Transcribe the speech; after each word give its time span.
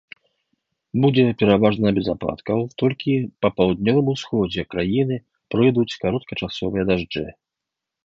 Будзе 1.03 1.25
пераважна 1.41 1.87
без 1.97 2.07
ападкаў, 2.15 2.59
толькі 2.83 3.13
па 3.45 3.53
паўднёвым 3.57 4.07
усходзе 4.17 4.67
краіны 4.75 5.23
пройдуць 5.55 5.89
кароткачасовыя 6.05 6.83
дажджы. 6.93 7.27